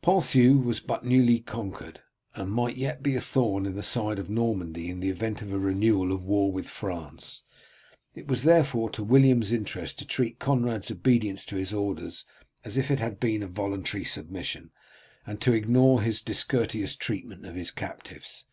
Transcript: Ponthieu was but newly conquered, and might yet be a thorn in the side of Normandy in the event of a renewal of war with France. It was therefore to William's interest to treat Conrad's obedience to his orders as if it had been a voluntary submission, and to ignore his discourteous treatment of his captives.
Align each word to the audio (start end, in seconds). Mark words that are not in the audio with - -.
Ponthieu 0.00 0.58
was 0.58 0.78
but 0.78 1.04
newly 1.04 1.40
conquered, 1.40 2.02
and 2.36 2.52
might 2.52 2.76
yet 2.76 3.02
be 3.02 3.16
a 3.16 3.20
thorn 3.20 3.66
in 3.66 3.74
the 3.74 3.82
side 3.82 4.16
of 4.20 4.30
Normandy 4.30 4.88
in 4.88 5.00
the 5.00 5.10
event 5.10 5.42
of 5.42 5.52
a 5.52 5.58
renewal 5.58 6.12
of 6.12 6.22
war 6.24 6.52
with 6.52 6.68
France. 6.68 7.42
It 8.14 8.28
was 8.28 8.44
therefore 8.44 8.90
to 8.90 9.02
William's 9.02 9.50
interest 9.50 9.98
to 9.98 10.04
treat 10.06 10.38
Conrad's 10.38 10.92
obedience 10.92 11.44
to 11.46 11.56
his 11.56 11.74
orders 11.74 12.24
as 12.62 12.76
if 12.76 12.92
it 12.92 13.00
had 13.00 13.18
been 13.18 13.42
a 13.42 13.48
voluntary 13.48 14.04
submission, 14.04 14.70
and 15.26 15.40
to 15.40 15.52
ignore 15.52 16.00
his 16.02 16.20
discourteous 16.22 16.94
treatment 16.94 17.44
of 17.44 17.56
his 17.56 17.72
captives. 17.72 18.46